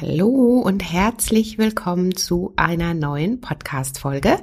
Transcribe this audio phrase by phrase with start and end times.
[0.00, 4.38] Hallo und herzlich willkommen zu einer neuen Podcast-Folge.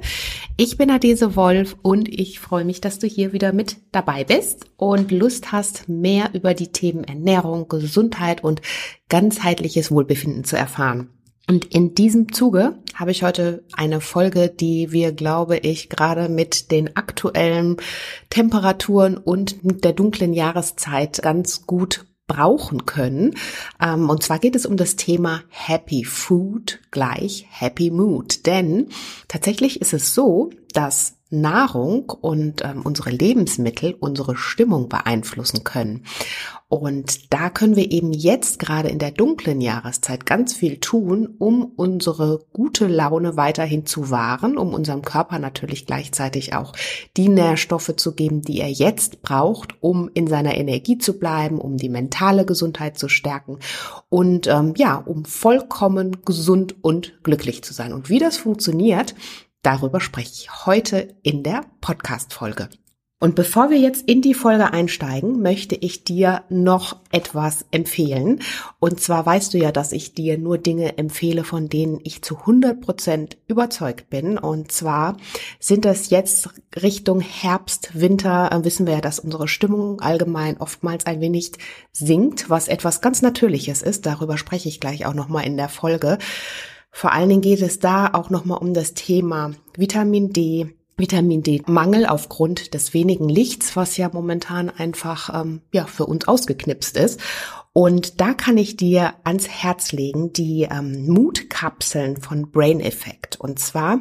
[0.56, 4.66] Ich bin Adese Wolf und ich freue mich, dass du hier wieder mit dabei bist
[4.76, 8.62] und Lust hast, mehr über die Themen Ernährung, Gesundheit und
[9.08, 11.08] ganzheitliches Wohlbefinden zu erfahren.
[11.48, 16.70] Und in diesem Zuge habe ich heute eine Folge, die wir, glaube ich, gerade mit
[16.70, 17.78] den aktuellen
[18.30, 23.34] Temperaturen und mit der dunklen Jahreszeit ganz gut brauchen können.
[23.82, 28.46] Ähm, und zwar geht es um das Thema Happy Food gleich Happy Mood.
[28.46, 28.88] Denn
[29.26, 36.04] tatsächlich ist es so, dass Nahrung und ähm, unsere Lebensmittel unsere Stimmung beeinflussen können.
[36.70, 41.64] Und da können wir eben jetzt gerade in der dunklen Jahreszeit ganz viel tun, um
[41.76, 46.74] unsere gute Laune weiterhin zu wahren, um unserem Körper natürlich gleichzeitig auch
[47.16, 51.78] die Nährstoffe zu geben, die er jetzt braucht, um in seiner Energie zu bleiben, um
[51.78, 53.58] die mentale Gesundheit zu stärken
[54.10, 57.94] und ähm, ja, um vollkommen gesund und glücklich zu sein.
[57.94, 59.14] Und wie das funktioniert,
[59.68, 62.70] Darüber spreche ich heute in der Podcast-Folge.
[63.20, 68.40] Und bevor wir jetzt in die Folge einsteigen, möchte ich dir noch etwas empfehlen.
[68.78, 72.38] Und zwar weißt du ja, dass ich dir nur Dinge empfehle, von denen ich zu
[72.38, 74.38] 100 Prozent überzeugt bin.
[74.38, 75.18] Und zwar
[75.60, 81.04] sind das jetzt Richtung Herbst, Winter, äh, wissen wir ja, dass unsere Stimmung allgemein oftmals
[81.04, 81.52] ein wenig
[81.92, 84.06] sinkt, was etwas ganz Natürliches ist.
[84.06, 86.16] Darüber spreche ich gleich auch nochmal in der Folge.
[86.98, 92.06] Vor allen Dingen geht es da auch nochmal um das Thema Vitamin D, Vitamin D-Mangel
[92.06, 97.20] aufgrund des wenigen Lichts, was ja momentan einfach ähm, ja für uns ausgeknipst ist.
[97.72, 103.38] Und da kann ich dir ans Herz legen die ähm, Mutkapseln von Brain Effect.
[103.38, 104.00] Und zwar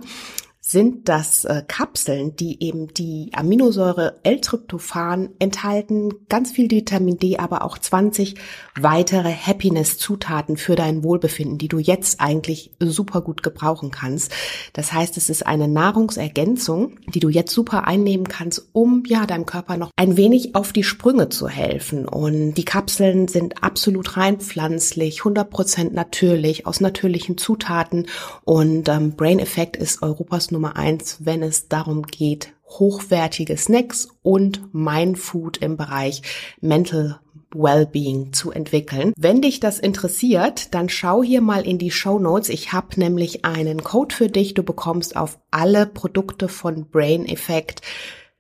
[0.68, 7.64] sind das äh, Kapseln, die eben die Aminosäure L-Tryptophan enthalten, ganz viel Vitamin D, aber
[7.64, 8.36] auch 20
[8.78, 14.34] weitere Happiness-Zutaten für dein Wohlbefinden, die du jetzt eigentlich super gut gebrauchen kannst.
[14.74, 19.46] Das heißt, es ist eine Nahrungsergänzung, die du jetzt super einnehmen kannst, um ja deinem
[19.46, 22.06] Körper noch ein wenig auf die Sprünge zu helfen.
[22.06, 28.08] Und die Kapseln sind absolut rein pflanzlich, 100% natürlich, aus natürlichen Zutaten
[28.44, 34.74] und ähm, Brain Effect ist Europas Nummer eins, wenn es darum geht, hochwertige Snacks und
[34.74, 36.24] Mindfood im Bereich
[36.62, 37.20] Mental
[37.52, 39.14] Wellbeing zu entwickeln.
[39.16, 42.50] Wenn dich das interessiert, dann schau hier mal in die Show Notes.
[42.50, 44.56] Ich habe nämlich einen Code für dich.
[44.56, 47.84] Du bekommst auf alle Produkte von Brain Effect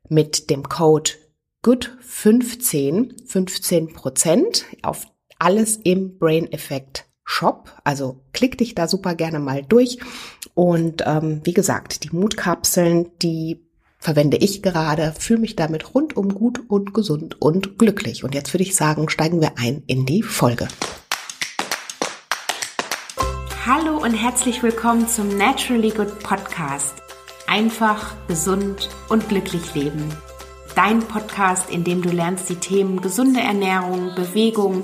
[0.10, 1.12] mit dem Code
[1.64, 5.06] GOOD15 15 Prozent auf
[5.38, 7.70] alles im Brain Effect Shop.
[7.84, 10.00] Also klick dich da super gerne mal durch.
[10.56, 13.62] Und ähm, wie gesagt, die Mutkapseln, die
[14.00, 18.24] verwende ich gerade, fühle mich damit rundum gut und gesund und glücklich.
[18.24, 20.68] Und jetzt würde ich sagen, steigen wir ein in die Folge.
[23.66, 26.96] Hallo und herzlich willkommen zum Naturally Good Podcast.
[27.46, 30.10] Einfach, gesund und glücklich leben.
[30.76, 34.84] Dein Podcast, in dem du lernst, die Themen gesunde Ernährung, Bewegung,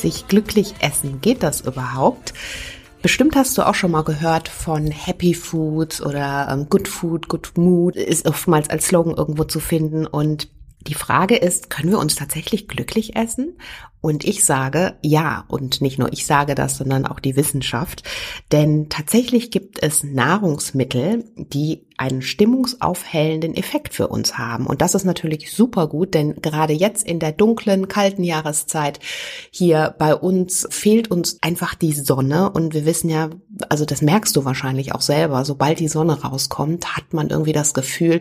[0.00, 1.20] Sich glücklich essen.
[1.20, 2.34] Geht das überhaupt?
[3.02, 7.56] Bestimmt hast du auch schon mal gehört von Happy Foods oder ähm, Good Food, Good
[7.56, 10.48] Mood ist oftmals als Slogan irgendwo zu finden und
[10.86, 13.58] die Frage ist, können wir uns tatsächlich glücklich essen?
[14.00, 18.02] Und ich sage ja, und nicht nur ich sage das, sondern auch die Wissenschaft.
[18.50, 24.66] Denn tatsächlich gibt es Nahrungsmittel, die einen stimmungsaufhellenden Effekt für uns haben.
[24.66, 29.00] Und das ist natürlich super gut, denn gerade jetzt in der dunklen, kalten Jahreszeit
[29.50, 32.48] hier bei uns fehlt uns einfach die Sonne.
[32.52, 33.28] Und wir wissen ja,
[33.68, 37.74] also das merkst du wahrscheinlich auch selber, sobald die Sonne rauskommt, hat man irgendwie das
[37.74, 38.20] Gefühl,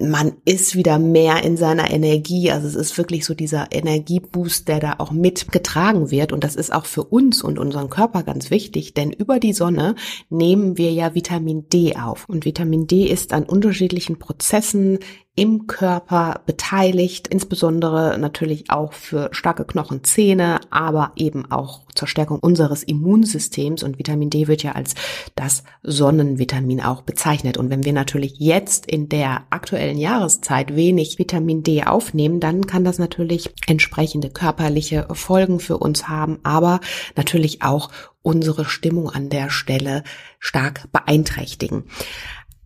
[0.00, 2.50] man ist wieder mehr in seiner Energie.
[2.50, 6.32] Also es ist wirklich so dieser Energieboost, der da auch mitgetragen wird.
[6.32, 9.96] Und das ist auch für uns und unseren Körper ganz wichtig, denn über die Sonne
[10.30, 12.28] nehmen wir ja Vitamin D auf.
[12.28, 14.98] Und Vitamin D ist an unterschiedlichen Prozessen
[15.34, 22.82] im Körper beteiligt, insbesondere natürlich auch für starke Knochenzähne, aber eben auch zur Stärkung unseres
[22.82, 24.94] Immunsystems und Vitamin D wird ja als
[25.34, 27.56] das Sonnenvitamin auch bezeichnet.
[27.56, 32.84] Und wenn wir natürlich jetzt in der aktuellen Jahreszeit wenig Vitamin D aufnehmen, dann kann
[32.84, 36.80] das natürlich entsprechende körperliche Folgen für uns haben, aber
[37.16, 37.90] natürlich auch
[38.20, 40.04] unsere Stimmung an der Stelle
[40.38, 41.84] stark beeinträchtigen.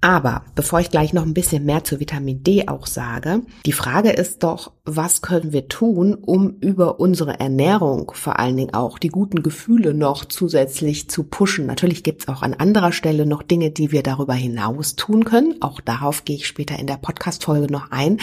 [0.06, 4.10] Aber bevor ich gleich noch ein bisschen mehr zu Vitamin D auch sage, die Frage
[4.10, 9.08] ist doch, was können wir tun, um über unsere Ernährung vor allen Dingen auch die
[9.08, 11.66] guten Gefühle noch zusätzlich zu pushen.
[11.66, 15.60] Natürlich gibt es auch an anderer Stelle noch Dinge, die wir darüber hinaus tun können.
[15.60, 18.18] Auch darauf gehe ich später in der Podcast-Folge noch ein.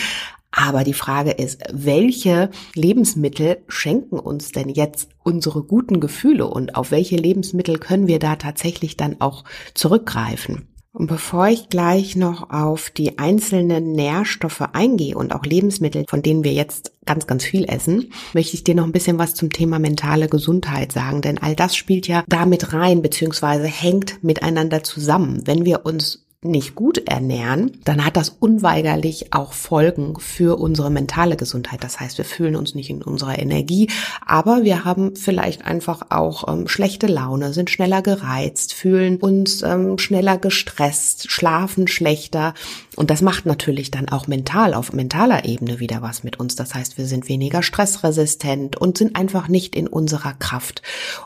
[0.51, 6.91] Aber die Frage ist, welche Lebensmittel schenken uns denn jetzt unsere guten Gefühle und auf
[6.91, 9.43] welche Lebensmittel können wir da tatsächlich dann auch
[9.73, 10.69] zurückgreifen?
[10.95, 16.43] Und bevor ich gleich noch auf die einzelnen Nährstoffe eingehe und auch Lebensmittel, von denen
[16.43, 19.79] wir jetzt ganz, ganz viel essen, möchte ich dir noch ein bisschen was zum Thema
[19.79, 25.41] mentale Gesundheit sagen, denn all das spielt ja damit rein, beziehungsweise hängt miteinander zusammen.
[25.45, 31.35] Wenn wir uns nicht gut ernähren, dann hat das unweigerlich auch Folgen für unsere mentale
[31.35, 31.83] Gesundheit.
[31.83, 33.89] Das heißt, wir fühlen uns nicht in unserer Energie,
[34.25, 39.97] aber wir haben vielleicht einfach auch ähm, schlechte Laune, sind schneller gereizt, fühlen uns ähm,
[39.97, 42.53] schneller gestresst, schlafen schlechter.
[42.95, 46.55] Und das macht natürlich dann auch mental auf mentaler Ebene wieder was mit uns.
[46.55, 50.81] Das heißt, wir sind weniger stressresistent und sind einfach nicht in unserer Kraft.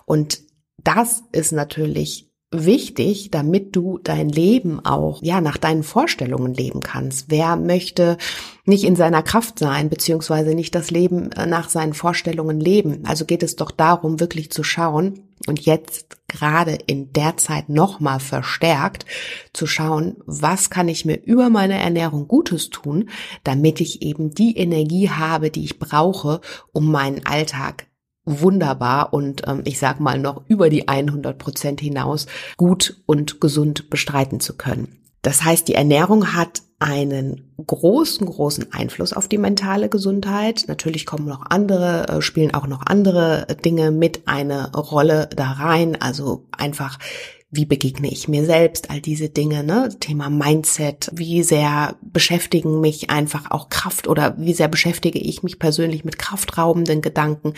[0.05, 0.39] Und
[0.83, 7.29] das ist natürlich wichtig, damit du dein Leben auch, ja, nach deinen Vorstellungen leben kannst.
[7.29, 8.17] Wer möchte
[8.63, 13.03] nicht in seiner Kraft sein, beziehungsweise nicht das Leben äh, nach seinen Vorstellungen leben?
[13.05, 18.21] Also geht es doch darum, wirklich zu schauen und jetzt gerade in der Zeit nochmal
[18.21, 19.05] verstärkt
[19.51, 23.09] zu schauen, was kann ich mir über meine Ernährung Gutes tun,
[23.43, 26.39] damit ich eben die Energie habe, die ich brauche,
[26.71, 27.87] um meinen Alltag
[28.27, 32.27] wunderbar und ähm, ich sag mal noch über die 100 Prozent hinaus
[32.57, 34.97] gut und gesund bestreiten zu können.
[35.23, 40.65] Das heißt, die Ernährung hat einen großen, großen Einfluss auf die mentale Gesundheit.
[40.67, 45.99] Natürlich kommen noch andere, äh, spielen auch noch andere Dinge mit eine Rolle da rein.
[45.99, 46.99] Also einfach
[47.49, 49.89] wie begegne ich mir selbst, all diese Dinge, ne?
[49.99, 55.57] Thema Mindset, wie sehr beschäftigen mich einfach auch Kraft oder wie sehr beschäftige ich mich
[55.57, 57.53] persönlich mit kraftraubenden Gedanken.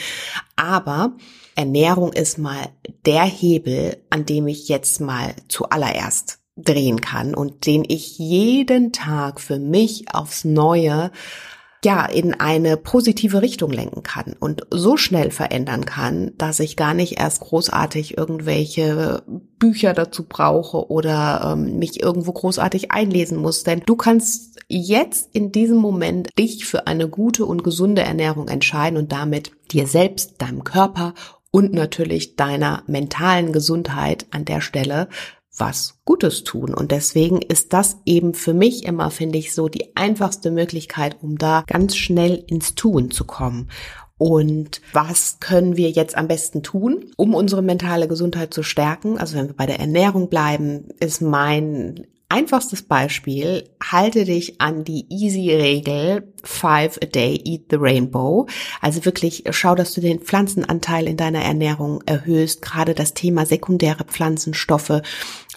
[0.56, 1.13] Aber
[1.56, 2.69] Ernährung ist mal
[3.06, 9.39] der Hebel, an dem ich jetzt mal zuallererst drehen kann und den ich jeden Tag
[9.41, 11.12] für mich aufs Neue
[11.83, 16.93] ja, in eine positive Richtung lenken kann und so schnell verändern kann, dass ich gar
[16.93, 19.23] nicht erst großartig irgendwelche
[19.59, 23.63] Bücher dazu brauche oder ähm, mich irgendwo großartig einlesen muss.
[23.63, 28.97] Denn du kannst jetzt in diesem Moment dich für eine gute und gesunde Ernährung entscheiden
[28.97, 31.13] und damit dir selbst, deinem Körper
[31.51, 35.07] und natürlich deiner mentalen Gesundheit an der Stelle
[35.56, 36.74] was Gutes tun.
[36.74, 41.38] Und deswegen ist das eben für mich immer, finde ich, so die einfachste Möglichkeit, um
[41.38, 43.69] da ganz schnell ins Tun zu kommen.
[44.18, 49.18] Und was können wir jetzt am besten tun, um unsere mentale Gesundheit zu stärken?
[49.18, 55.07] Also wenn wir bei der Ernährung bleiben, ist mein Einfachstes Beispiel, halte dich an die
[55.09, 58.45] Easy-Regel Five a Day Eat the Rainbow.
[58.81, 62.61] Also wirklich schau, dass du den Pflanzenanteil in deiner Ernährung erhöhst.
[62.61, 65.01] Gerade das Thema sekundäre Pflanzenstoffe,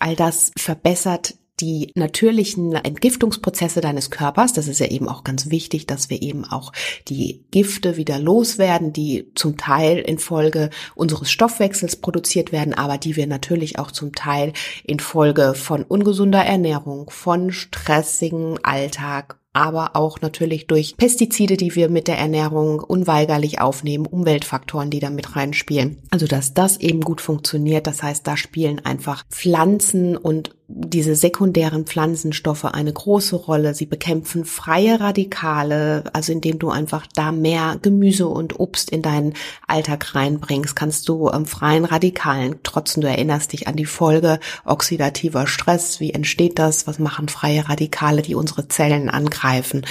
[0.00, 4.52] all das verbessert die natürlichen Entgiftungsprozesse deines Körpers.
[4.52, 6.72] Das ist ja eben auch ganz wichtig, dass wir eben auch
[7.08, 13.28] die Gifte wieder loswerden, die zum Teil infolge unseres Stoffwechsels produziert werden, aber die wir
[13.28, 20.96] natürlich auch zum Teil infolge von ungesunder Ernährung, von stressigem Alltag aber auch natürlich durch
[20.96, 25.98] Pestizide, die wir mit der Ernährung unweigerlich aufnehmen, Umweltfaktoren, die da mit reinspielen.
[26.10, 27.86] Also dass das eben gut funktioniert.
[27.86, 33.74] Das heißt, da spielen einfach Pflanzen und diese sekundären Pflanzenstoffe eine große Rolle.
[33.74, 39.34] Sie bekämpfen freie Radikale, also indem du einfach da mehr Gemüse und Obst in deinen
[39.66, 43.02] Alltag reinbringst, kannst du ähm, freien Radikalen trotzen.
[43.02, 46.00] Du erinnerst dich an die Folge oxidativer Stress.
[46.00, 46.86] Wie entsteht das?
[46.86, 49.84] Was machen freie Radikale, die unsere Zellen angreifen?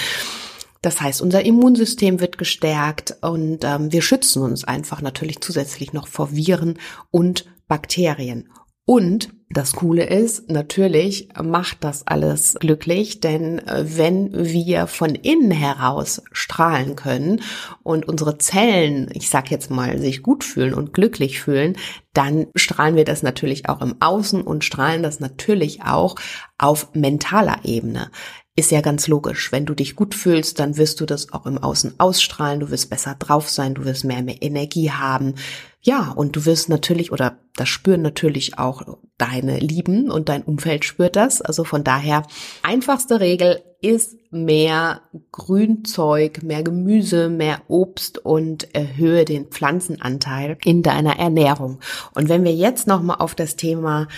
[0.80, 6.08] Das heißt, unser Immunsystem wird gestärkt und ähm, wir schützen uns einfach natürlich zusätzlich noch
[6.08, 6.78] vor Viren
[7.12, 8.48] und Bakterien.
[8.84, 15.50] Und das Coole ist, natürlich macht das alles glücklich, denn äh, wenn wir von innen
[15.50, 17.42] heraus strahlen können
[17.82, 21.76] und unsere Zellen, ich sag jetzt mal, sich gut fühlen und glücklich fühlen,
[22.14, 26.16] dann strahlen wir das natürlich auch im Außen und strahlen das natürlich auch
[26.56, 28.10] auf mentaler Ebene.
[28.54, 29.50] Ist ja ganz logisch.
[29.50, 32.90] Wenn du dich gut fühlst, dann wirst du das auch im Außen ausstrahlen, du wirst
[32.90, 35.36] besser drauf sein, du wirst mehr, mehr Energie haben.
[35.80, 40.84] Ja, und du wirst natürlich, oder das spüren natürlich auch deine Lieben und dein Umfeld
[40.84, 41.40] spürt das.
[41.40, 42.24] Also von daher,
[42.62, 45.00] einfachste Regel ist mehr
[45.32, 51.80] Grünzeug, mehr Gemüse, mehr Obst und erhöhe den Pflanzenanteil in deiner Ernährung.
[52.14, 54.08] Und wenn wir jetzt nochmal auf das Thema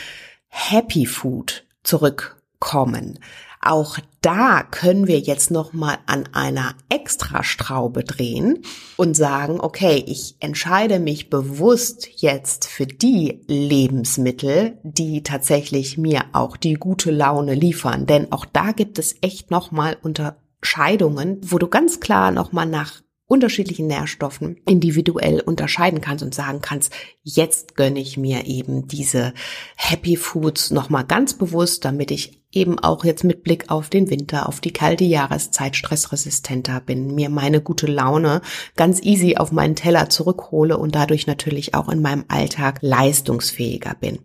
[0.48, 3.18] Happy Food zurückkommen,
[3.64, 8.62] auch da können wir jetzt noch mal an einer Extrastraube drehen
[8.96, 16.56] und sagen, okay, ich entscheide mich bewusst jetzt für die Lebensmittel, die tatsächlich mir auch
[16.56, 21.68] die gute Laune liefern, denn auch da gibt es echt noch mal Unterscheidungen, wo du
[21.68, 23.02] ganz klar noch mal nach
[23.34, 26.92] unterschiedlichen Nährstoffen individuell unterscheiden kannst und sagen kannst,
[27.24, 29.34] jetzt gönne ich mir eben diese
[29.74, 34.48] Happy Foods nochmal ganz bewusst, damit ich eben auch jetzt mit Blick auf den Winter,
[34.48, 38.40] auf die kalte Jahreszeit stressresistenter bin, mir meine gute Laune
[38.76, 44.20] ganz easy auf meinen Teller zurückhole und dadurch natürlich auch in meinem Alltag leistungsfähiger bin.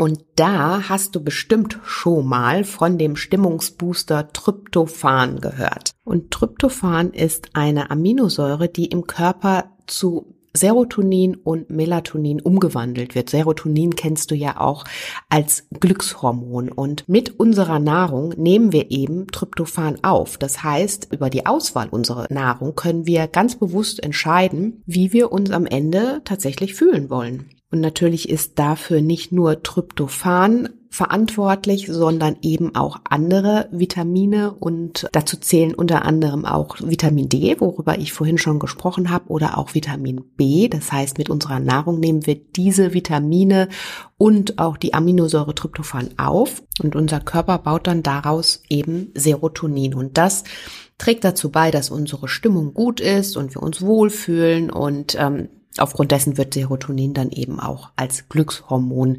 [0.00, 5.90] Und da hast du bestimmt schon mal von dem Stimmungsbooster Tryptophan gehört.
[6.04, 13.28] Und Tryptophan ist eine Aminosäure, die im Körper zu Serotonin und Melatonin umgewandelt wird.
[13.28, 14.84] Serotonin kennst du ja auch
[15.28, 20.38] als Glückshormon und mit unserer Nahrung nehmen wir eben Tryptophan auf.
[20.38, 25.50] Das heißt, über die Auswahl unserer Nahrung können wir ganz bewusst entscheiden, wie wir uns
[25.50, 27.50] am Ende tatsächlich fühlen wollen.
[27.70, 34.52] Und natürlich ist dafür nicht nur Tryptophan verantwortlich, sondern eben auch andere Vitamine.
[34.52, 39.56] Und dazu zählen unter anderem auch Vitamin D, worüber ich vorhin schon gesprochen habe, oder
[39.56, 40.68] auch Vitamin B.
[40.68, 43.68] Das heißt, mit unserer Nahrung nehmen wir diese Vitamine
[44.18, 46.64] und auch die Aminosäure Tryptophan auf.
[46.82, 49.94] Und unser Körper baut dann daraus eben Serotonin.
[49.94, 50.42] Und das
[50.98, 54.70] trägt dazu bei, dass unsere Stimmung gut ist und wir uns wohlfühlen.
[54.70, 55.50] Und ähm,
[55.80, 59.18] Aufgrund dessen wird Serotonin dann eben auch als Glückshormon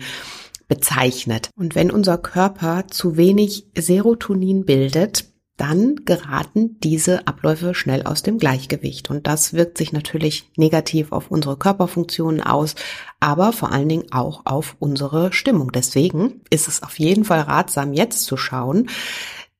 [0.67, 1.49] bezeichnet.
[1.57, 5.25] Und wenn unser Körper zu wenig Serotonin bildet,
[5.61, 9.11] dann geraten diese Abläufe schnell aus dem Gleichgewicht.
[9.11, 12.73] Und das wirkt sich natürlich negativ auf unsere Körperfunktionen aus,
[13.19, 15.71] aber vor allen Dingen auch auf unsere Stimmung.
[15.71, 18.89] Deswegen ist es auf jeden Fall ratsam, jetzt zu schauen,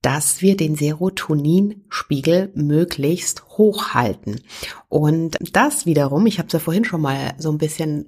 [0.01, 4.41] dass wir den Serotoninspiegel möglichst hochhalten.
[4.89, 8.05] Und das wiederum, ich habe es ja vorhin schon mal so ein bisschen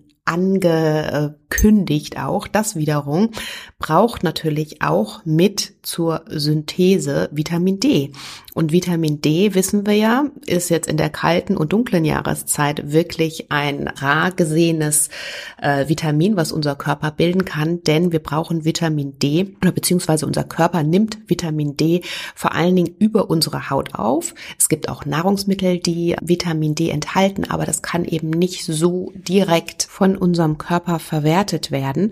[1.54, 3.30] angekündigt auch, das wiederum
[3.80, 8.12] braucht natürlich auch mit zur Synthese Vitamin D.
[8.54, 13.52] Und Vitamin D, wissen wir ja, ist jetzt in der kalten und dunklen Jahreszeit wirklich
[13.52, 15.10] ein rar gesehenes
[15.60, 20.44] äh, Vitamin, was unser Körper bilden kann, denn wir brauchen Vitamin D oder beziehungsweise unser
[20.44, 22.04] Körper nimmt Vitamin D
[22.36, 24.36] vor allen Dingen über unsere Haut auf.
[24.58, 29.84] Es gibt auch Nahrungsmittel, die Vitamin D enthalten, aber das kann eben nicht so direkt
[29.84, 31.00] von unserem Körper
[31.44, 32.12] verwertet werden.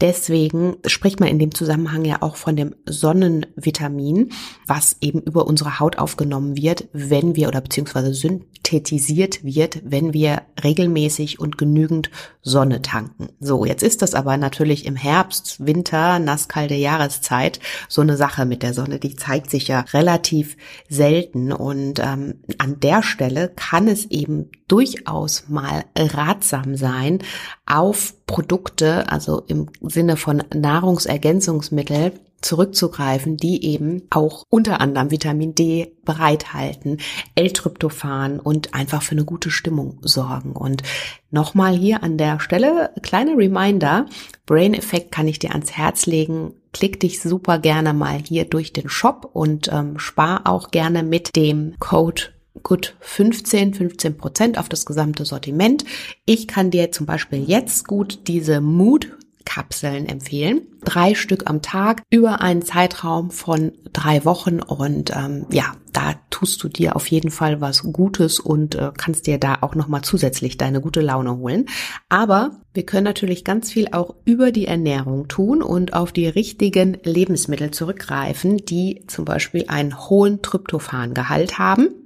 [0.00, 4.32] Deswegen spricht man in dem Zusammenhang ja auch von dem Sonnenvitamin,
[4.66, 10.42] was eben über unsere Haut aufgenommen wird, wenn wir oder beziehungsweise synthetisiert wird, wenn wir
[10.64, 12.10] regelmäßig und genügend
[12.42, 13.28] Sonne tanken.
[13.38, 18.64] So, jetzt ist das aber natürlich im Herbst, Winter, nasskalte Jahreszeit so eine Sache mit
[18.64, 18.98] der Sonne.
[18.98, 20.56] Die zeigt sich ja relativ
[20.88, 27.18] selten und ähm, an der Stelle kann es eben durchaus mal ratsam sein,
[27.66, 32.12] auf Produkte, also im Sinne von Nahrungsergänzungsmittel,
[32.44, 36.98] zurückzugreifen, die eben auch unter anderem Vitamin D bereithalten,
[37.34, 40.52] L-Tryptophan und einfach für eine gute Stimmung sorgen.
[40.52, 40.82] Und
[41.30, 44.06] nochmal hier an der Stelle, kleine Reminder,
[44.46, 46.52] Brain Effect kann ich dir ans Herz legen.
[46.72, 51.34] Klick dich super gerne mal hier durch den Shop und ähm, spar auch gerne mit
[51.36, 52.33] dem Code
[52.64, 55.84] gut 15, 15 Prozent auf das gesamte Sortiment.
[56.26, 59.12] Ich kann dir zum Beispiel jetzt gut diese Mood
[59.44, 60.62] Kapseln empfehlen.
[60.84, 66.62] Drei Stück am Tag über einen Zeitraum von drei Wochen und ähm, ja, da tust
[66.62, 70.58] du dir auf jeden Fall was Gutes und äh, kannst dir da auch nochmal zusätzlich
[70.58, 71.66] deine gute Laune holen.
[72.08, 76.98] Aber wir können natürlich ganz viel auch über die Ernährung tun und auf die richtigen
[77.04, 82.03] Lebensmittel zurückgreifen, die zum Beispiel einen hohen Tryptophangehalt haben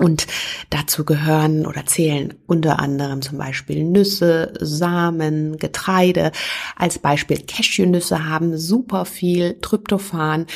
[0.00, 0.26] und
[0.70, 6.32] dazu gehören oder zählen unter anderem zum Beispiel Nüsse, Samen, Getreide.
[6.74, 10.46] Als Beispiel Cashewnüsse haben super viel Tryptophan.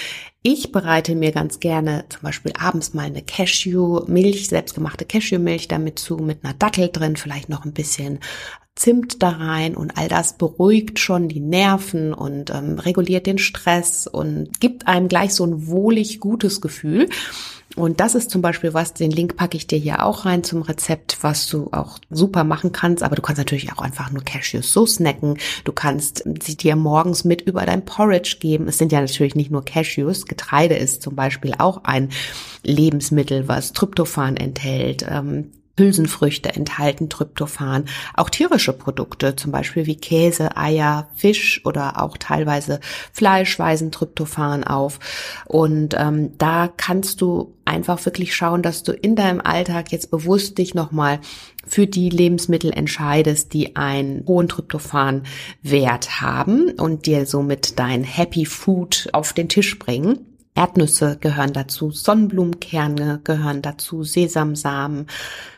[0.42, 6.16] Ich bereite mir ganz gerne zum Beispiel abends mal eine Cashewmilch, selbstgemachte Cashewmilch damit zu,
[6.16, 8.20] mit einer Dattel drin, vielleicht noch ein bisschen
[8.76, 14.08] Zimt da rein und all das beruhigt schon die Nerven und ähm, reguliert den Stress
[14.08, 17.08] und gibt einem gleich so ein wohlig gutes Gefühl.
[17.76, 20.62] Und das ist zum Beispiel was, den Link packe ich dir hier auch rein zum
[20.62, 23.02] Rezept, was du auch super machen kannst.
[23.02, 25.38] Aber du kannst natürlich auch einfach nur Cashews so snacken.
[25.64, 28.68] Du kannst sie dir morgens mit über dein Porridge geben.
[28.68, 30.26] Es sind ja natürlich nicht nur Cashews.
[30.26, 32.10] Getreide ist zum Beispiel auch ein
[32.62, 35.04] Lebensmittel, was Tryptophan enthält.
[35.08, 37.86] Ähm, Hülsenfrüchte enthalten Tryptophan.
[38.14, 42.80] Auch tierische Produkte, zum Beispiel wie Käse, Eier, Fisch oder auch teilweise
[43.12, 45.00] Fleisch weisen Tryptophan auf.
[45.46, 50.58] Und ähm, da kannst du einfach wirklich schauen, dass du in deinem Alltag jetzt bewusst
[50.58, 51.18] dich nochmal
[51.66, 59.08] für die Lebensmittel entscheidest, die einen hohen Tryptophan-Wert haben und dir somit dein Happy Food
[59.12, 60.33] auf den Tisch bringen.
[60.56, 65.08] Erdnüsse gehören dazu, Sonnenblumenkerne gehören dazu, Sesamsamen,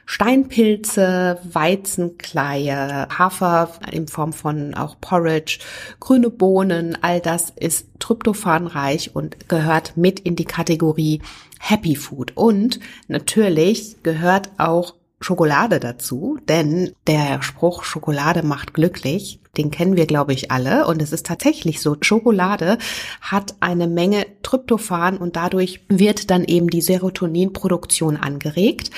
[0.06, 5.58] Steinpilze, Weizenkleie, Hafer in Form von auch Porridge,
[6.00, 11.20] grüne Bohnen, all das ist tryptophanreich und gehört mit in die Kategorie
[11.60, 12.32] Happy Food.
[12.34, 14.94] Und natürlich gehört auch
[15.26, 20.86] Schokolade dazu, denn der Spruch Schokolade macht glücklich, den kennen wir, glaube ich, alle.
[20.86, 22.78] Und es ist tatsächlich so, Schokolade
[23.20, 28.92] hat eine Menge Tryptophan und dadurch wird dann eben die Serotoninproduktion angeregt.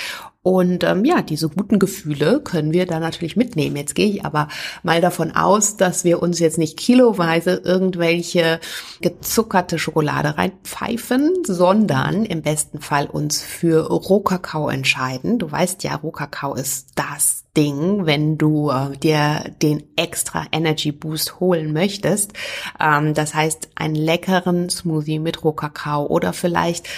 [0.48, 3.76] Und ähm, ja, diese guten Gefühle können wir da natürlich mitnehmen.
[3.76, 4.48] Jetzt gehe ich aber
[4.82, 8.58] mal davon aus, dass wir uns jetzt nicht kiloweise irgendwelche
[9.02, 15.38] gezuckerte Schokolade reinpfeifen, sondern im besten Fall uns für Rohkakao entscheiden.
[15.38, 21.40] Du weißt ja, Rohkakao ist das Ding, wenn du äh, dir den extra Energy Boost
[21.40, 22.32] holen möchtest.
[22.80, 26.88] Ähm, das heißt, einen leckeren Smoothie mit Rohkakao oder vielleicht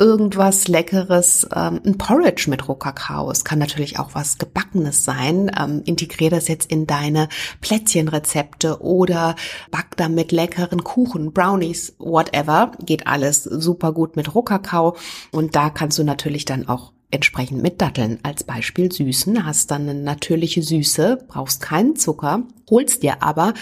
[0.00, 3.30] irgendwas Leckeres, ähm, ein Porridge mit Rohkakao.
[3.30, 5.50] Es kann natürlich auch was Gebackenes sein.
[5.56, 7.28] Ähm, integriere das jetzt in deine
[7.60, 9.36] Plätzchenrezepte oder
[9.70, 12.72] back damit leckeren Kuchen, Brownies, whatever.
[12.84, 14.96] Geht alles super gut mit Rohkakao.
[15.30, 19.88] Und da kannst du natürlich dann auch entsprechend mit Datteln als Beispiel süßen, hast dann
[19.88, 23.54] eine natürliche Süße, brauchst keinen Zucker, holst dir aber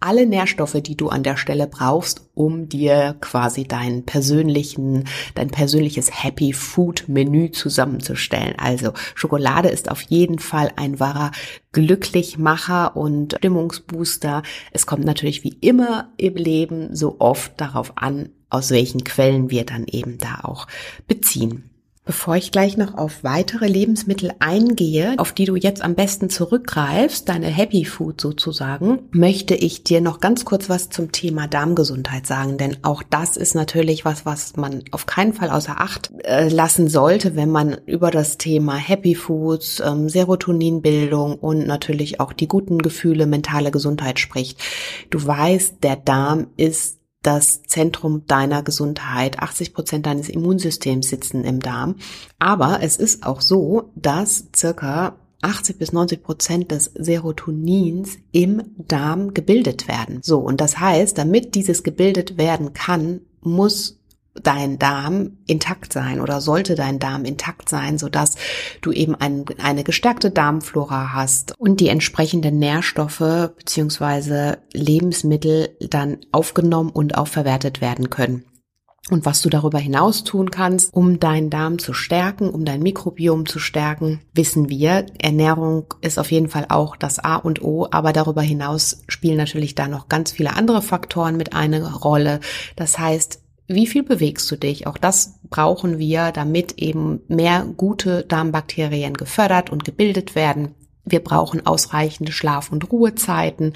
[0.00, 6.22] alle Nährstoffe, die du an der Stelle brauchst, um dir quasi deinen persönlichen, dein persönliches
[6.22, 8.54] Happy Food Menü zusammenzustellen.
[8.58, 11.32] Also Schokolade ist auf jeden Fall ein wahrer
[11.72, 14.42] Glücklichmacher und Stimmungsbooster.
[14.72, 19.64] Es kommt natürlich wie immer im Leben so oft darauf an, aus welchen Quellen wir
[19.64, 20.66] dann eben da auch
[21.08, 21.70] beziehen.
[22.06, 27.28] Bevor ich gleich noch auf weitere Lebensmittel eingehe, auf die du jetzt am besten zurückgreifst,
[27.28, 32.58] deine Happy Food sozusagen, möchte ich dir noch ganz kurz was zum Thema Darmgesundheit sagen,
[32.58, 36.88] denn auch das ist natürlich was, was man auf keinen Fall außer Acht äh, lassen
[36.88, 42.78] sollte, wenn man über das Thema Happy Foods, ähm, Serotoninbildung und natürlich auch die guten
[42.78, 44.60] Gefühle, mentale Gesundheit spricht.
[45.10, 49.40] Du weißt, der Darm ist das Zentrum deiner Gesundheit.
[49.40, 51.96] 80 Prozent deines Immunsystems sitzen im Darm.
[52.38, 59.34] Aber es ist auch so, dass circa 80 bis 90 Prozent des Serotonins im Darm
[59.34, 60.20] gebildet werden.
[60.22, 63.98] So, und das heißt, damit dieses gebildet werden kann, muss
[64.42, 68.36] dein Darm intakt sein oder sollte dein Darm intakt sein, so dass
[68.80, 76.90] du eben ein, eine gestärkte Darmflora hast und die entsprechenden Nährstoffe beziehungsweise Lebensmittel dann aufgenommen
[76.90, 78.44] und auch verwertet werden können.
[79.08, 83.46] Und was du darüber hinaus tun kannst, um deinen Darm zu stärken, um dein Mikrobiom
[83.46, 85.06] zu stärken, wissen wir.
[85.18, 89.76] Ernährung ist auf jeden Fall auch das A und O, aber darüber hinaus spielen natürlich
[89.76, 92.40] da noch ganz viele andere Faktoren mit eine Rolle.
[92.74, 94.86] Das heißt, wie viel bewegst du dich?
[94.86, 100.74] Auch das brauchen wir, damit eben mehr gute Darmbakterien gefördert und gebildet werden.
[101.06, 103.72] Wir brauchen ausreichende Schlaf- und Ruhezeiten.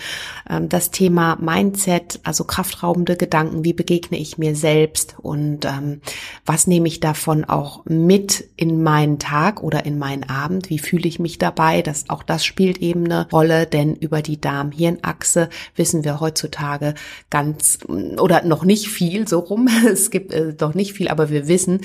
[0.49, 6.01] Ähm, das Thema Mindset, also kraftraubende Gedanken, wie begegne ich mir selbst und ähm,
[6.45, 10.71] was nehme ich davon auch mit in meinen Tag oder in meinen Abend?
[10.71, 11.83] Wie fühle ich mich dabei?
[11.83, 16.95] Das, auch das spielt eben eine Rolle, denn über die Darm-Hirn-Achse wissen wir heutzutage
[17.31, 19.69] ganz oder noch nicht viel so rum.
[19.91, 21.81] Es gibt äh, doch nicht viel, aber wir wissen,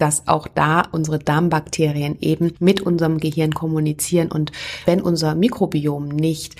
[0.00, 4.52] dass auch da unsere Darmbakterien eben mit unserem Gehirn kommunizieren und
[4.86, 6.56] wenn unser Mikrobiom nicht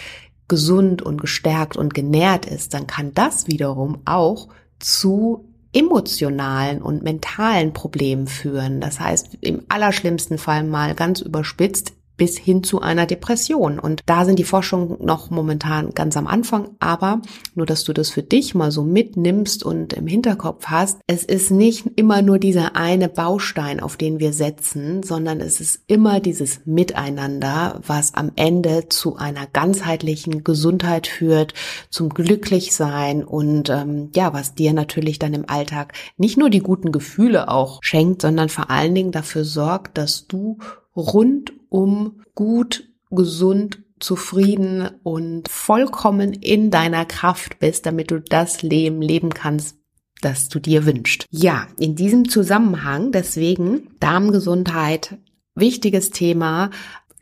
[0.48, 4.48] gesund und gestärkt und genährt ist, dann kann das wiederum auch
[4.78, 8.80] zu emotionalen und mentalen Problemen führen.
[8.80, 13.78] Das heißt, im allerschlimmsten Fall mal ganz überspitzt, bis hin zu einer Depression.
[13.78, 17.22] Und da sind die Forschungen noch momentan ganz am Anfang, aber
[17.54, 21.50] nur, dass du das für dich mal so mitnimmst und im Hinterkopf hast, es ist
[21.50, 26.66] nicht immer nur dieser eine Baustein, auf den wir setzen, sondern es ist immer dieses
[26.66, 31.54] Miteinander, was am Ende zu einer ganzheitlichen Gesundheit führt,
[31.88, 36.92] zum Glücklichsein und ähm, ja, was dir natürlich dann im Alltag nicht nur die guten
[36.92, 40.58] Gefühle auch schenkt, sondern vor allen Dingen dafür sorgt, dass du
[40.94, 49.30] rundum gut, gesund, zufrieden und vollkommen in deiner Kraft bist, damit du das Leben leben
[49.30, 49.76] kannst,
[50.22, 51.26] das du dir wünschst.
[51.30, 55.18] Ja, in diesem Zusammenhang, deswegen Darmgesundheit,
[55.54, 56.70] wichtiges Thema.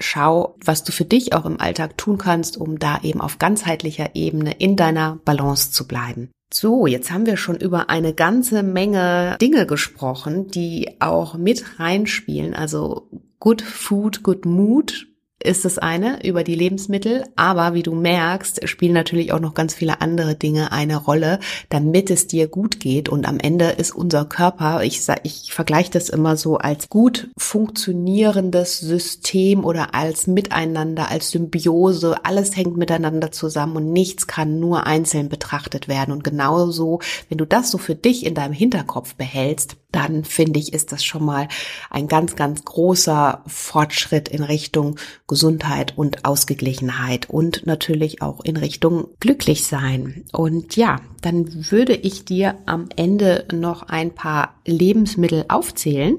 [0.00, 4.14] Schau, was du für dich auch im Alltag tun kannst, um da eben auf ganzheitlicher
[4.14, 6.31] Ebene in deiner Balance zu bleiben.
[6.54, 12.54] So, jetzt haben wir schon über eine ganze Menge Dinge gesprochen, die auch mit reinspielen.
[12.54, 14.92] Also Good Food, Good Mood
[15.40, 19.72] ist das eine über die Lebensmittel, aber wie du merkst, spielen natürlich auch noch ganz
[19.72, 23.09] viele andere Dinge eine Rolle, damit es dir gut geht.
[23.09, 27.31] Und am Ende ist unser Körper, ich sag, ich vergleiche das immer so als gut
[27.38, 34.87] funktionierendes System oder als Miteinander, als Symbiose, alles hängt miteinander zusammen und nichts kann nur
[34.87, 36.11] einzeln betrachtet werden.
[36.11, 36.98] Und genauso,
[37.29, 41.03] wenn du das so für dich in deinem Hinterkopf behältst, dann finde ich, ist das
[41.03, 41.48] schon mal
[41.90, 44.96] ein ganz, ganz großer Fortschritt in Richtung
[45.28, 50.24] Gesundheit und Ausgeglichenheit und natürlich auch in Richtung glücklich sein.
[50.32, 56.18] Und ja, dann würde ich dir am Ende noch ein paar Lebensmittel aufzählen,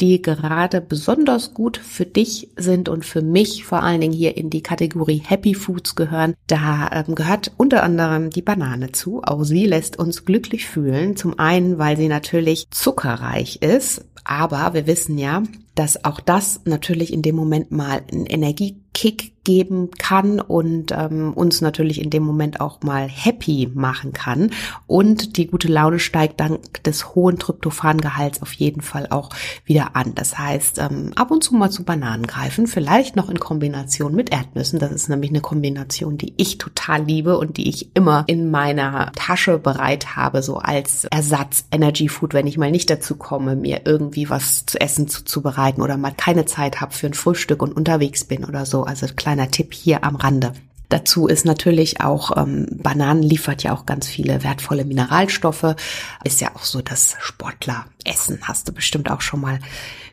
[0.00, 4.50] die gerade besonders gut für dich sind und für mich vor allen Dingen hier in
[4.50, 6.34] die Kategorie Happy Foods gehören.
[6.46, 9.22] Da ähm, gehört unter anderem die Banane zu.
[9.22, 11.16] Auch sie lässt uns glücklich fühlen.
[11.16, 15.42] Zum einen, weil sie natürlich zuckerreich ist, aber wir wissen ja,
[15.80, 21.60] dass auch das natürlich in dem Moment mal einen Energiekick geben kann und ähm, uns
[21.60, 24.50] natürlich in dem Moment auch mal happy machen kann.
[24.86, 29.30] Und die gute Laune steigt dank des hohen Tryptophangehalts auf jeden Fall auch
[29.64, 30.14] wieder an.
[30.14, 34.30] Das heißt, ähm, ab und zu mal zu Bananen greifen, vielleicht noch in Kombination mit
[34.30, 34.78] Erdnüssen.
[34.78, 39.12] Das ist nämlich eine Kombination, die ich total liebe und die ich immer in meiner
[39.12, 43.82] Tasche bereit habe, so als Ersatz Energy Food, wenn ich mal nicht dazu komme, mir
[43.84, 48.24] irgendwie was zu essen zuzubereiten oder mal keine Zeit habe für ein Frühstück und unterwegs
[48.24, 48.84] bin oder so.
[48.84, 50.54] Also kleiner Tipp hier am Rande.
[50.88, 55.76] Dazu ist natürlich auch, ähm, Bananen liefert ja auch ganz viele wertvolle Mineralstoffe.
[56.24, 59.60] Ist ja auch so das Sportler essen, hast du bestimmt auch schon mal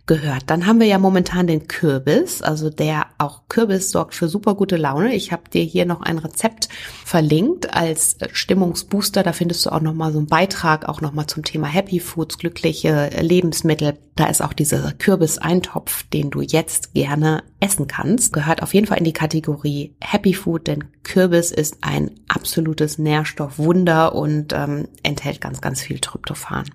[0.08, 0.44] gehört.
[0.48, 4.78] Dann haben wir ja momentan den Kürbis, also der auch Kürbis sorgt für super gute
[4.78, 5.14] Laune.
[5.14, 6.70] Ich habe dir hier noch ein Rezept
[7.06, 9.22] verlinkt als Stimmungsbooster.
[9.22, 12.00] Da findest du auch noch mal so einen Beitrag auch noch mal zum Thema Happy
[12.00, 13.98] Foods, glückliche Lebensmittel.
[14.16, 18.34] Da ist auch dieser Kürbis-Eintopf, den du jetzt gerne essen kannst.
[18.34, 24.16] Gehört auf jeden Fall in die Kategorie Happy Food, denn Kürbis ist ein absolutes Nährstoffwunder
[24.16, 26.66] und ähm, enthält ganz, ganz viel Tryptophan.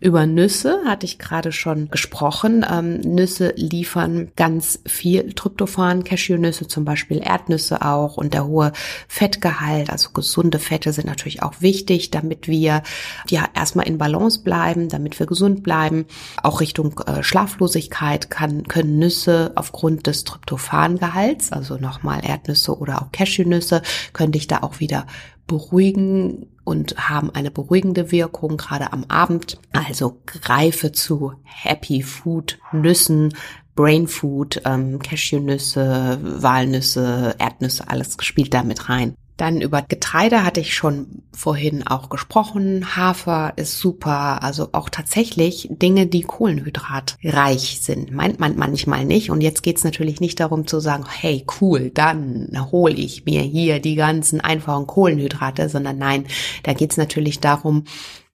[0.00, 2.66] Über Nüsse hatte ich gerade schon gesprochen.
[2.68, 8.72] Ähm, Nüsse liefern ganz viel Tryptophan, Cashewnüsse zum Beispiel, Erdnüsse auch und der hohe
[9.06, 12.82] Fettgehalt, also gesunde Fette sind natürlich auch wichtig, damit wir
[13.30, 16.06] ja erstmal in Balance bleiben, damit wir gesund bleiben.
[16.42, 23.12] Auch Richtung äh, Schlaflosigkeit kann, können Nüsse aufgrund des Tryptophangehalts, also nochmal Erdnüsse oder auch
[23.12, 23.80] Cashewnüsse,
[24.12, 25.06] können dich da auch wieder
[25.46, 29.60] beruhigen und haben eine beruhigende Wirkung, gerade am Abend.
[29.72, 33.34] Also greife zu Happy Food, Nüssen,
[33.74, 39.14] Brain Food, ähm, Cashewnüsse, Walnüsse, Erdnüsse, alles spielt da mit rein.
[39.36, 42.96] Dann über Getreide hatte ich schon vorhin auch gesprochen.
[42.96, 44.42] Hafer ist super.
[44.44, 48.12] Also auch tatsächlich Dinge, die kohlenhydratreich sind.
[48.12, 49.30] Meint man manchmal nicht.
[49.30, 53.80] Und jetzt geht's natürlich nicht darum zu sagen, hey, cool, dann hole ich mir hier
[53.80, 56.26] die ganzen einfachen Kohlenhydrate, sondern nein,
[56.62, 57.84] da geht's natürlich darum,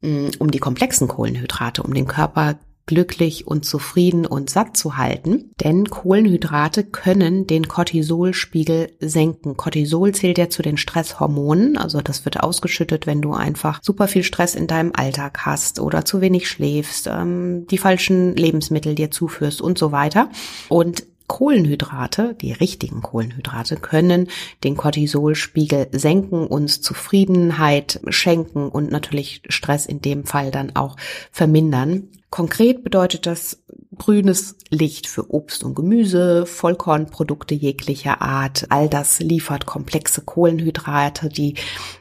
[0.02, 2.58] mm, um die komplexen Kohlenhydrate, um den Körper
[2.90, 9.56] glücklich und zufrieden und satt zu halten, denn Kohlenhydrate können den Cortisolspiegel senken.
[9.56, 14.24] Cortisol zählt ja zu den Stresshormonen, also das wird ausgeschüttet, wenn du einfach super viel
[14.24, 19.62] Stress in deinem Alltag hast oder zu wenig schläfst, ähm, die falschen Lebensmittel dir zuführst
[19.62, 20.28] und so weiter.
[20.68, 24.26] Und Kohlenhydrate, die richtigen Kohlenhydrate, können
[24.64, 30.96] den Cortisolspiegel senken, uns Zufriedenheit schenken und natürlich Stress in dem Fall dann auch
[31.30, 32.08] vermindern.
[32.30, 33.62] Konkret bedeutet das
[34.00, 38.66] grünes Licht für Obst und Gemüse, Vollkornprodukte jeglicher Art.
[38.70, 41.54] All das liefert komplexe Kohlenhydrate, die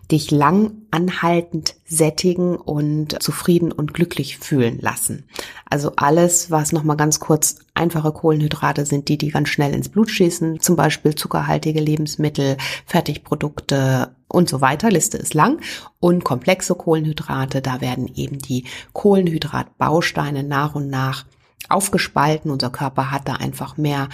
[0.09, 5.25] dich lang anhaltend sättigen und zufrieden und glücklich fühlen lassen.
[5.69, 10.09] Also alles, was nochmal ganz kurz einfache Kohlenhydrate sind, die, die ganz schnell ins Blut
[10.09, 14.89] schießen, zum Beispiel zuckerhaltige Lebensmittel, Fertigprodukte und so weiter.
[14.89, 15.59] Liste ist lang.
[15.99, 21.25] Und komplexe Kohlenhydrate, da werden eben die Kohlenhydratbausteine nach und nach
[21.69, 22.51] aufgespalten.
[22.51, 24.09] Unser Körper hat da einfach mehr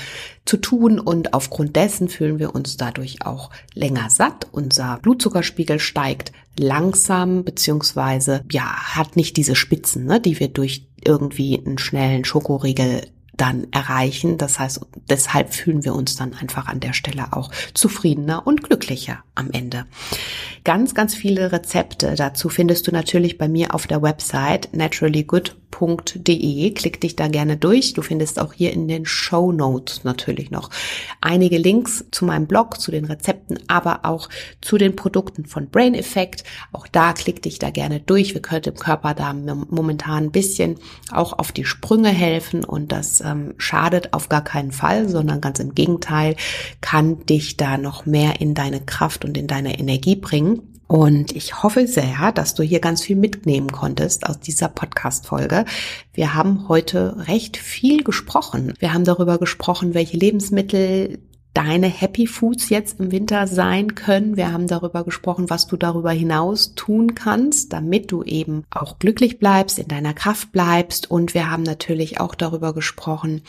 [0.45, 4.47] zu tun und aufgrund dessen fühlen wir uns dadurch auch länger satt.
[4.51, 11.61] Unser Blutzuckerspiegel steigt langsam beziehungsweise ja hat nicht diese Spitzen, ne, die wir durch irgendwie
[11.63, 13.01] einen schnellen Schokoriegel
[13.37, 14.37] dann erreichen.
[14.37, 19.23] Das heißt, deshalb fühlen wir uns dann einfach an der Stelle auch zufriedener und glücklicher
[19.35, 19.85] am Ende.
[20.63, 24.69] Ganz, ganz viele Rezepte dazu findest du natürlich bei mir auf der Website
[25.75, 26.71] naturallygood.de.
[26.71, 27.93] Klick dich da gerne durch.
[27.93, 30.69] Du findest auch hier in den Show Notes natürlich noch
[31.21, 34.29] einige Links zu meinem Blog, zu den Rezepten, aber auch
[34.61, 36.43] zu den Produkten von Brain Effect.
[36.71, 38.33] Auch da klick dich da gerne durch.
[38.33, 40.77] Wir können dem Körper da momentan ein bisschen
[41.11, 45.59] auch auf die Sprünge helfen und das ähm, schadet auf gar keinen Fall, sondern ganz
[45.59, 46.35] im Gegenteil
[46.81, 50.74] kann dich da noch mehr in deine Kraft und in deine Energie bringen.
[50.87, 55.65] Und ich hoffe sehr, dass du hier ganz viel mitnehmen konntest aus dieser Podcast-Folge.
[56.13, 58.73] Wir haben heute recht viel gesprochen.
[58.79, 61.19] Wir haben darüber gesprochen, welche Lebensmittel
[61.55, 64.35] deine Happy Foods jetzt im Winter sein können.
[64.35, 69.39] Wir haben darüber gesprochen, was du darüber hinaus tun kannst, damit du eben auch glücklich
[69.39, 71.09] bleibst, in deiner Kraft bleibst.
[71.09, 73.41] Und wir haben natürlich auch darüber gesprochen,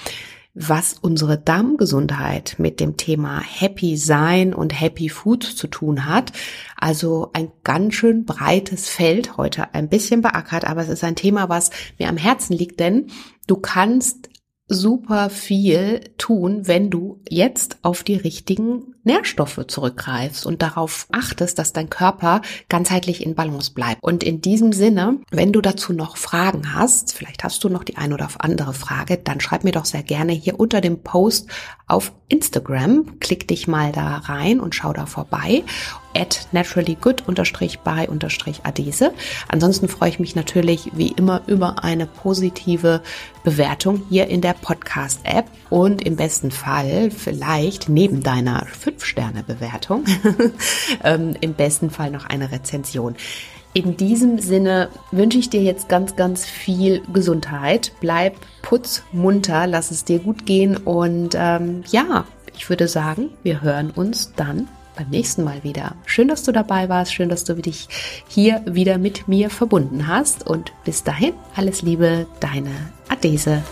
[0.58, 6.32] was unsere Darmgesundheit mit dem Thema Happy Sein und Happy Food zu tun hat.
[6.76, 11.50] Also ein ganz schön breites Feld heute ein bisschen beackert, aber es ist ein Thema,
[11.50, 13.08] was mir am Herzen liegt, denn
[13.46, 14.30] du kannst
[14.68, 21.72] super viel tun, wenn du jetzt auf die richtigen Nährstoffe zurückgreifst und darauf achtest, dass
[21.72, 24.02] dein Körper ganzheitlich in Balance bleibt.
[24.02, 27.96] Und in diesem Sinne, wenn du dazu noch Fragen hast, vielleicht hast du noch die
[27.96, 31.48] ein oder andere Frage, dann schreib mir doch sehr gerne hier unter dem Post
[31.86, 33.20] auf Instagram.
[33.20, 35.62] Klick dich mal da rein und schau da vorbei
[36.16, 39.12] at naturallygood-by-adese.
[39.48, 43.02] Ansonsten freue ich mich natürlich wie immer über eine positive
[43.44, 50.04] Bewertung hier in der Podcast-App und im besten Fall vielleicht neben deiner 5-Sterne-Bewertung
[51.04, 53.14] ähm, im besten Fall noch eine Rezension.
[53.76, 57.92] In diesem Sinne wünsche ich dir jetzt ganz, ganz viel Gesundheit.
[58.00, 62.24] Bleib putzmunter, lass es dir gut gehen und ähm, ja,
[62.56, 65.94] ich würde sagen, wir hören uns dann beim nächsten Mal wieder.
[66.06, 67.88] Schön, dass du dabei warst, schön, dass du dich
[68.28, 72.70] hier wieder mit mir verbunden hast und bis dahin alles Liebe, deine
[73.08, 73.62] Adese.